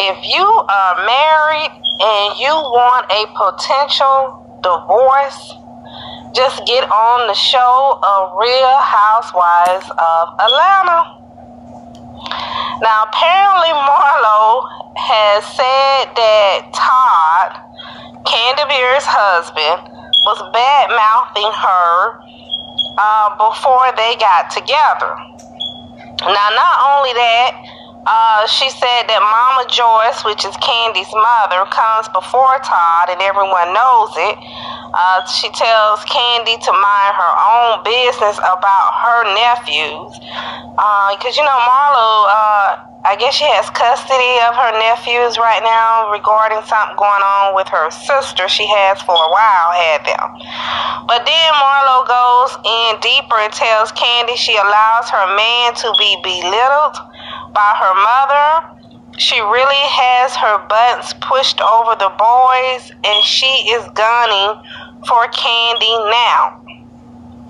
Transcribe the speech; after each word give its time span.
if 0.00 0.24
you 0.24 0.44
are 0.48 0.94
married 1.04 1.72
and 2.00 2.28
you 2.40 2.48
want 2.48 3.04
a 3.12 3.28
potential 3.36 4.40
divorce, 4.64 5.52
just 6.32 6.64
get 6.64 6.88
on 6.88 7.28
the 7.28 7.36
show 7.36 8.00
of 8.00 8.32
Real 8.40 8.76
Housewives 8.80 9.92
of 9.92 10.24
Atlanta. 10.40 11.20
Now, 12.80 13.12
apparently, 13.12 13.76
Marlo 13.76 14.64
has 14.96 15.44
said 15.52 16.16
that 16.16 16.72
Todd, 16.72 17.60
Burruss' 18.24 19.04
husband, 19.04 19.84
was 20.24 20.40
bad 20.56 20.88
mouthing 20.96 21.52
her 21.52 22.24
uh, 22.96 23.36
before 23.36 23.92
they 24.00 24.16
got 24.16 24.48
together. 24.48 25.12
Now, 26.24 26.48
not 26.56 26.76
only 26.88 27.12
that, 27.12 27.79
uh, 28.06 28.46
she 28.48 28.70
said 28.72 29.04
that 29.12 29.20
Mama 29.20 29.68
Joyce, 29.68 30.24
which 30.24 30.44
is 30.48 30.56
Kandi's 30.56 31.12
mother, 31.12 31.68
comes 31.68 32.08
before 32.16 32.56
Todd, 32.64 33.12
and 33.12 33.20
everyone 33.20 33.76
knows 33.76 34.12
it. 34.16 34.36
Uh, 34.90 35.20
she 35.28 35.52
tells 35.52 36.00
Kandi 36.08 36.56
to 36.56 36.72
mind 36.72 37.12
her 37.14 37.32
own 37.54 37.84
business 37.84 38.40
about 38.40 38.90
her 39.04 39.20
nephews, 39.36 40.16
because 40.16 41.34
uh, 41.34 41.38
you 41.38 41.44
know 41.44 41.60
Marlo 41.60 42.08
uh, 42.26 42.90
I 43.00 43.16
guess 43.16 43.32
she 43.32 43.48
has 43.48 43.64
custody 43.72 44.36
of 44.44 44.52
her 44.60 44.72
nephews 44.76 45.40
right 45.40 45.64
now 45.64 46.12
regarding 46.12 46.60
something 46.68 47.00
going 47.00 47.24
on 47.24 47.56
with 47.56 47.64
her 47.72 47.88
sister. 47.88 48.44
She 48.44 48.68
has 48.68 49.00
for 49.00 49.16
a 49.16 49.30
while 49.32 49.68
had 49.72 50.04
them. 50.04 50.28
But 51.08 51.24
then 51.24 51.48
Marlo 51.56 52.04
goes 52.04 52.52
in 52.60 53.00
deeper 53.00 53.40
and 53.40 53.52
tells 53.56 53.88
Kandi 53.96 54.36
she 54.36 54.52
allows 54.52 55.08
her 55.08 55.26
man 55.32 55.72
to 55.80 55.88
be 55.96 56.12
belittled 56.20 57.09
by 57.52 57.72
her 57.78 57.94
mother. 57.94 58.80
She 59.18 59.38
really 59.40 59.84
has 60.00 60.34
her 60.36 60.58
buttons 60.66 61.12
pushed 61.20 61.60
over 61.60 61.92
the 61.98 62.12
boys 62.16 62.82
and 63.04 63.24
she 63.24 63.68
is 63.76 63.84
gunning 63.92 64.56
for 65.06 65.28
Kandi 65.28 65.92
now. 66.08 66.60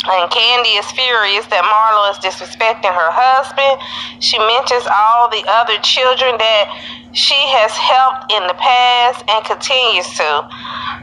And 0.01 0.33
Kandi 0.33 0.81
is 0.81 0.89
furious 0.97 1.45
that 1.53 1.61
Marlo 1.61 2.09
is 2.09 2.19
disrespecting 2.25 2.89
her 2.89 3.11
husband. 3.12 3.77
She 4.25 4.41
mentions 4.41 4.89
all 4.89 5.29
the 5.29 5.45
other 5.45 5.77
children 5.84 6.41
that 6.41 6.64
she 7.12 7.37
has 7.37 7.69
helped 7.77 8.33
in 8.33 8.41
the 8.48 8.57
past 8.57 9.20
and 9.29 9.45
continues 9.45 10.09
to. 10.17 10.29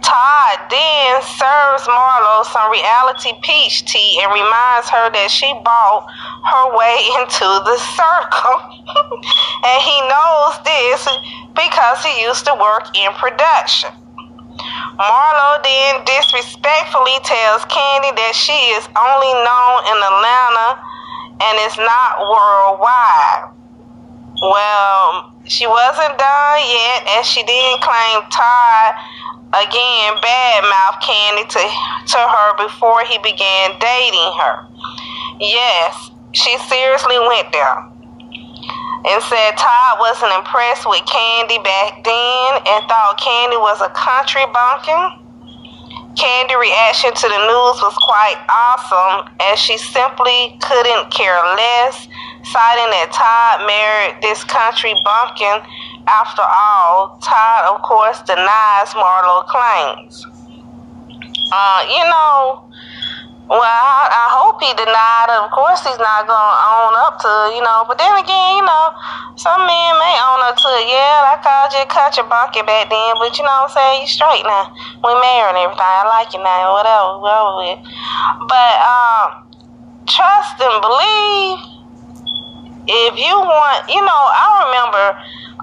Todd 0.01 0.57
then 0.69 1.21
serves 1.21 1.83
Marlo 1.89 2.45
some 2.45 2.71
reality 2.71 3.33
peach 3.41 3.85
tea 3.85 4.21
and 4.21 4.31
reminds 4.33 4.89
her 4.89 5.09
that 5.09 5.29
she 5.29 5.49
bought 5.65 6.05
her 6.45 6.65
way 6.77 6.97
into 7.21 7.47
the 7.65 7.77
circle. 7.97 8.59
and 9.67 9.79
he 9.81 9.97
knows 10.05 10.53
this 10.63 11.01
because 11.57 12.03
he 12.03 12.21
used 12.21 12.45
to 12.45 12.53
work 12.55 12.93
in 12.93 13.11
production. 13.17 13.89
Marlo 14.97 15.61
then 15.61 16.05
disrespectfully 16.05 17.17
tells 17.23 17.61
Kandi 17.69 18.13
that 18.17 18.33
she 18.33 18.57
is 18.77 18.85
only 18.97 19.33
known 19.45 19.77
in 19.85 19.97
Atlanta 19.97 20.69
and 21.41 21.53
is 21.69 21.77
not 21.77 22.21
worldwide. 22.25 23.56
Well, 24.41 25.33
she 25.45 25.65
wasn't 25.65 26.17
done 26.17 26.59
yet, 26.61 27.19
as 27.19 27.25
she 27.25 27.43
didn't 27.43 27.81
claim 27.81 28.21
Todd 28.29 28.93
again 29.49 30.13
badmouth 30.21 31.01
Kandi 31.01 31.47
to, 31.47 31.63
to 32.13 32.19
her 32.19 32.67
before 32.67 33.01
he 33.05 33.17
began 33.19 33.79
dating 33.79 34.31
her. 34.37 34.67
Yes, 35.39 36.11
she 36.33 36.57
seriously 36.69 37.17
went 37.17 37.51
there 37.51 37.87
and 39.07 39.23
said 39.23 39.51
Todd 39.55 39.99
wasn't 39.99 40.33
impressed 40.33 40.85
with 40.85 41.01
Kandi 41.05 41.63
back 41.63 42.03
then 42.03 42.51
and 42.67 42.81
thought 42.85 43.17
Kandi 43.17 43.57
was 43.57 43.81
a 43.81 43.89
country 43.89 44.43
bumpkin. 44.51 45.23
Kandi' 46.17 46.57
reaction 46.59 47.13
to 47.13 47.27
the 47.29 47.41
news 47.45 47.77
was 47.79 47.93
quite 48.01 48.41
awesome 48.49 49.29
as 49.39 49.59
she 49.59 49.77
simply 49.77 50.57
couldn't 50.59 51.11
care 51.11 51.37
less, 51.55 52.07
citing 52.43 52.89
that 52.93 53.09
Todd 53.13 53.65
married 53.65 54.21
this 54.21 54.43
country 54.43 54.93
bumpkin. 55.03 55.61
After 56.07 56.41
all, 56.41 57.19
Todd, 57.19 57.75
of 57.75 57.81
course, 57.83 58.21
denies 58.23 58.95
Marlo 58.95 59.43
claims. 59.47 60.25
Uh, 61.51 61.81
you 61.87 62.03
know, 62.03 62.67
well, 63.47 63.63
I, 63.63 64.11
I 64.11 64.27
hope 64.35 64.59
he 64.59 64.67
denied 64.75 65.31
it. 65.31 65.39
Of 65.47 65.51
course, 65.55 65.79
he's 65.79 65.95
not 65.95 66.27
going 66.27 66.35
to 66.35 66.59
own 66.67 66.93
up 67.07 67.15
to 67.23 67.31
you 67.55 67.63
know. 67.63 67.87
But 67.87 67.95
then 67.95 68.11
again, 68.19 68.59
you 68.59 68.65
know, 68.67 68.85
some 69.39 69.63
men 69.63 69.91
may 69.95 70.15
own 70.19 70.43
up 70.43 70.59
to 70.59 70.67
it. 70.75 70.91
Yeah, 70.91 71.31
I 71.31 71.39
called 71.39 71.71
you 71.71 71.79
a 71.79 71.87
country 71.87 72.27
bucket 72.27 72.67
back 72.67 72.91
then, 72.91 73.15
but 73.15 73.31
you 73.39 73.47
know 73.47 73.55
what 73.63 73.71
I'm 73.71 73.79
saying? 73.79 73.97
You 74.03 74.09
straight 74.11 74.43
now. 74.43 74.67
We 74.99 75.15
married 75.15 75.55
and 75.55 75.63
everything. 75.63 75.79
I 75.79 76.03
like 76.11 76.35
you 76.35 76.43
now, 76.43 76.75
whatever, 76.75 77.23
whatever. 77.23 77.79
But 78.51 78.75
um, 78.83 79.27
trust 80.11 80.59
and 80.59 80.83
believe. 80.83 81.76
If 82.87 83.19
you 83.19 83.35
want, 83.35 83.89
you 83.89 83.99
know, 84.01 84.23
I 84.31 84.47
remember 84.65 85.05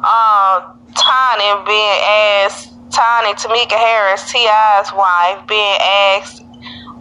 uh, 0.04 0.74
Tiny 0.94 1.64
being 1.64 1.98
asked, 2.44 2.70
Tiny 2.90 3.34
Tameka 3.34 3.76
Harris, 3.76 4.30
T.I.'s 4.30 4.92
wife, 4.92 5.46
being 5.48 5.76
asked 6.14 6.44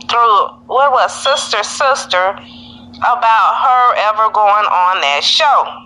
through 0.09 0.35
what 0.65 0.91
was 0.91 1.11
sister 1.11 1.61
sister 1.63 2.35
about 3.03 3.51
her 3.67 3.83
ever 4.11 4.31
going 4.31 4.67
on 4.69 5.01
that 5.01 5.21
show. 5.23 5.83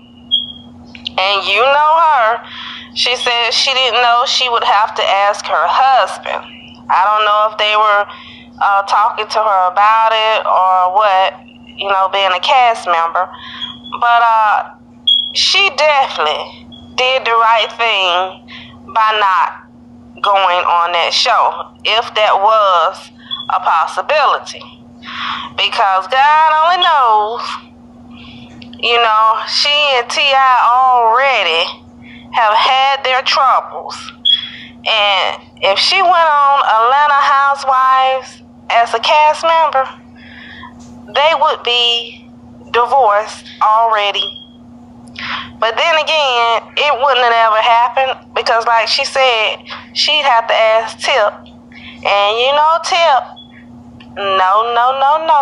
And 1.17 1.37
you 1.47 1.61
know 1.61 1.91
her. 1.97 2.45
She 2.93 3.15
said 3.15 3.51
she 3.51 3.73
didn't 3.73 4.01
know 4.01 4.23
she 4.27 4.49
would 4.49 4.63
have 4.63 4.93
to 4.95 5.03
ask 5.03 5.45
her 5.45 5.65
husband. 5.65 6.45
I 6.89 7.01
don't 7.05 7.25
know 7.25 7.49
if 7.51 7.57
they 7.57 7.75
were 7.75 8.03
uh, 8.61 8.81
talking 8.83 9.27
to 9.27 9.39
her 9.39 9.61
about 9.71 10.11
it 10.13 10.39
or 10.45 10.73
what, 10.93 11.29
you 11.77 11.87
know, 11.87 12.09
being 12.11 12.31
a 12.31 12.39
cast 12.39 12.87
member. 12.87 13.29
But 13.99 14.21
uh, 14.25 14.75
she 15.33 15.69
definitely 15.77 16.67
did 16.95 17.25
the 17.25 17.31
right 17.31 17.71
thing 17.77 18.93
by 18.93 19.09
not 19.21 19.67
going 20.21 20.63
on 20.65 20.91
that 20.93 21.13
show. 21.13 21.73
If 21.85 22.13
that 22.15 22.33
was 22.35 23.11
a 23.49 23.59
possibility. 23.61 24.63
Because 25.55 26.07
God 26.11 26.49
only 26.65 26.83
knows, 26.83 27.43
you 28.81 28.97
know, 28.97 29.39
she 29.47 29.71
and 29.97 30.09
T.I. 30.09 30.53
already 30.67 31.63
have 32.33 32.53
had 32.53 33.03
their 33.03 33.21
troubles. 33.23 33.95
And 34.85 35.41
if 35.61 35.79
she 35.79 36.01
went 36.01 36.13
on 36.13 36.57
Atlanta 36.63 37.21
Housewives 37.21 38.43
as 38.69 38.93
a 38.93 38.99
cast 38.99 39.43
member, 39.43 40.06
they 41.13 41.31
would 41.39 41.63
be 41.63 42.29
divorced 42.71 43.45
already. 43.61 44.43
But 45.59 45.75
then 45.75 45.95
again, 45.95 46.61
it 46.77 46.93
wouldn't 46.93 47.25
have 47.25 47.33
ever 47.33 47.61
happened 47.61 48.35
because, 48.35 48.65
like 48.67 48.87
she 48.87 49.05
said, 49.05 49.57
she'd 49.93 50.23
have 50.23 50.47
to 50.47 50.53
ask 50.53 50.99
Tip. 50.99 51.33
And 52.05 52.37
you 52.37 52.51
know, 52.53 52.77
Tip 52.83 53.37
no, 54.17 54.73
no, 54.73 54.97
no, 54.97 55.25
no. 55.27 55.39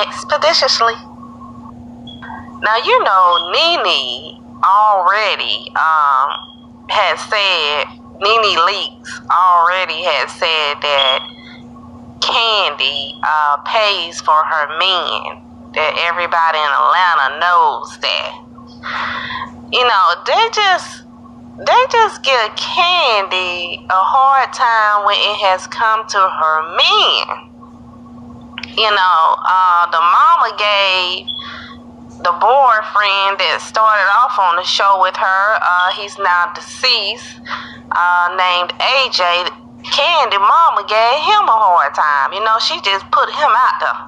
Expeditiously. 0.00 0.94
Now 2.62 2.76
you 2.82 3.04
know 3.04 3.52
Nene 3.52 4.40
already 4.64 5.70
um 5.76 6.30
has 6.88 7.20
said 7.20 7.84
Nene 8.18 8.56
Leakes 8.64 9.20
already 9.28 10.04
has 10.04 10.32
said 10.32 10.80
that 10.80 11.20
Kandi 12.36 13.16
uh, 13.24 13.56
pays 13.64 14.20
for 14.20 14.36
her 14.36 14.68
men. 14.76 15.40
That 15.72 15.92
everybody 16.04 16.60
in 16.60 16.68
Atlanta 16.68 17.40
knows 17.40 17.88
that. 18.04 18.32
You 19.72 19.84
know, 19.84 20.04
they 20.28 20.44
just 20.52 21.04
they 21.64 21.82
just 21.88 22.22
give 22.22 22.52
Kandi 22.60 23.80
a 23.88 24.02
hard 24.04 24.52
time 24.52 25.08
when 25.08 25.16
it 25.16 25.36
has 25.48 25.64
come 25.68 26.04
to 26.04 26.20
her 26.20 26.56
men. 26.76 27.24
You 28.76 28.90
know, 28.92 29.20
uh, 29.40 29.88
the 29.88 30.00
mama 30.04 30.52
gave 30.60 31.24
the 32.20 32.32
boyfriend 32.36 33.40
that 33.40 33.64
started 33.64 34.08
off 34.20 34.36
on 34.36 34.56
the 34.56 34.64
show 34.64 35.00
with 35.00 35.16
her, 35.16 35.44
uh, 35.60 35.92
he's 35.96 36.16
now 36.18 36.52
deceased, 36.52 37.40
uh, 37.92 38.26
named 38.36 38.72
AJ. 38.76 39.65
Kandi 39.92 40.38
mama 40.38 40.82
gave 40.88 41.18
him 41.22 41.44
a 41.46 41.56
hard 41.56 41.94
time. 41.94 42.32
You 42.32 42.42
know, 42.42 42.58
she 42.58 42.80
just 42.82 43.06
put 43.10 43.28
him 43.30 43.52
out 43.52 43.76
there. 43.78 44.00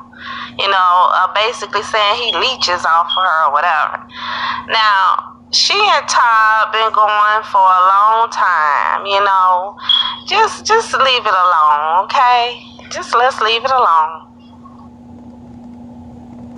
You 0.59 0.69
know, 0.69 0.93
uh, 1.15 1.31
basically 1.35 1.83
saying 1.83 2.15
he 2.19 2.35
leeches 2.35 2.83
off 2.85 3.07
of 3.07 3.23
her 3.23 3.39
or 3.47 3.53
whatever. 3.53 4.03
Now, 4.69 5.39
she 5.51 5.75
and 5.75 6.07
Todd 6.09 6.73
been 6.73 6.93
going 6.93 7.43
for 7.47 7.63
a 7.63 7.83
long 7.89 8.29
time, 8.31 9.07
you 9.07 9.23
know. 9.23 9.77
Just 10.27 10.67
just 10.67 10.93
leave 10.93 11.25
it 11.25 11.33
alone, 11.33 12.05
okay? 12.05 12.61
Just 12.91 13.15
let's 13.15 13.41
leave 13.41 13.65
it 13.65 13.71
alone. 13.71 14.28